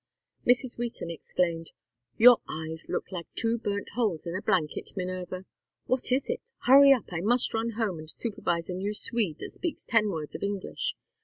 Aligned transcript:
Mrs. 0.47 0.79
Wheaton 0.79 1.11
exclaimed: 1.11 1.73
"Your 2.17 2.41
eyes 2.49 2.87
look 2.89 3.11
like 3.11 3.27
two 3.35 3.59
burnt 3.59 3.91
holes 3.91 4.25
in 4.25 4.33
a 4.35 4.41
blanket, 4.41 4.97
Minerva. 4.97 5.45
What 5.85 6.11
is 6.11 6.27
it? 6.27 6.49
Hurry 6.65 6.91
up. 6.91 7.13
I 7.13 7.21
must 7.21 7.53
run 7.53 7.73
home 7.77 7.99
and 7.99 8.09
supervise 8.09 8.67
a 8.67 8.73
new 8.73 8.95
Swede 8.95 9.37
that 9.41 9.51
speaks 9.51 9.85
ten 9.85 10.09
words 10.09 10.33
of 10.33 10.41
English. 10.41 10.95